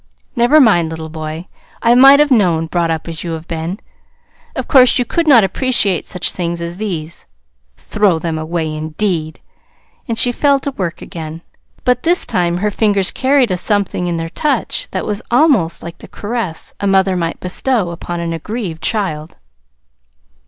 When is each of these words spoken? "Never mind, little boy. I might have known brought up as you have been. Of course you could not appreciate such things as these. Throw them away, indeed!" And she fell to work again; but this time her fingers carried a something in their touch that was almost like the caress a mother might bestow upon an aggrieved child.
"Never 0.35 0.59
mind, 0.59 0.89
little 0.89 1.09
boy. 1.11 1.45
I 1.83 1.93
might 1.93 2.19
have 2.19 2.31
known 2.31 2.65
brought 2.65 2.89
up 2.89 3.07
as 3.07 3.23
you 3.23 3.33
have 3.33 3.47
been. 3.47 3.79
Of 4.55 4.67
course 4.67 4.97
you 4.97 5.05
could 5.05 5.27
not 5.27 5.43
appreciate 5.43 6.05
such 6.05 6.31
things 6.31 6.59
as 6.59 6.77
these. 6.77 7.27
Throw 7.77 8.17
them 8.17 8.39
away, 8.39 8.75
indeed!" 8.75 9.39
And 10.07 10.17
she 10.17 10.31
fell 10.31 10.59
to 10.61 10.71
work 10.71 11.03
again; 11.03 11.43
but 11.83 12.01
this 12.01 12.25
time 12.25 12.57
her 12.57 12.71
fingers 12.71 13.11
carried 13.11 13.51
a 13.51 13.57
something 13.57 14.07
in 14.07 14.17
their 14.17 14.29
touch 14.31 14.87
that 14.89 15.05
was 15.05 15.21
almost 15.29 15.83
like 15.83 15.99
the 15.99 16.07
caress 16.07 16.73
a 16.79 16.87
mother 16.87 17.15
might 17.15 17.39
bestow 17.39 17.91
upon 17.91 18.19
an 18.19 18.33
aggrieved 18.33 18.81
child. 18.81 19.37